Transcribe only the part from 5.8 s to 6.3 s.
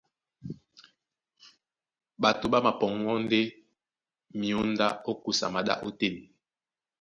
ótên.